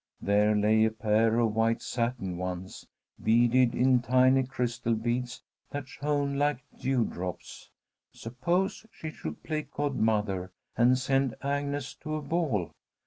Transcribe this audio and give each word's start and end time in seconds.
There 0.19 0.55
lay 0.55 0.83
a 0.85 0.89
pair 0.89 1.37
of 1.37 1.53
white 1.53 1.83
satin 1.83 2.35
ones, 2.39 2.87
beaded 3.23 3.75
in 3.75 4.01
tiny 4.01 4.41
crystal 4.41 4.95
beads 4.95 5.43
that 5.69 5.87
shone 5.87 6.39
like 6.39 6.63
dewdrops. 6.79 7.69
Suppose 8.11 8.87
she 8.91 9.11
should 9.11 9.43
play 9.43 9.61
godmother 9.71 10.53
and 10.75 10.97
send 10.97 11.35
Agnes 11.43 11.93
to 12.01 12.15
a 12.15 12.21
ball. 12.23 12.71